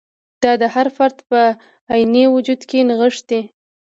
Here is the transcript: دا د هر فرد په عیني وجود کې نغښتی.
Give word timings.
دا 0.43 0.51
د 0.61 0.63
هر 0.75 0.87
فرد 0.95 1.17
په 1.29 1.39
عیني 1.93 2.23
وجود 2.35 2.61
کې 2.69 2.85
نغښتی. 2.89 3.41